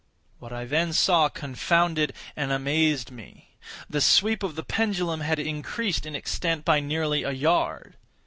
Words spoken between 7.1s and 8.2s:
a yard.